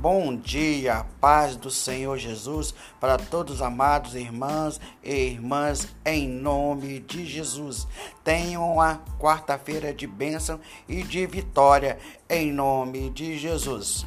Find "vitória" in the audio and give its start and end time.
11.26-11.98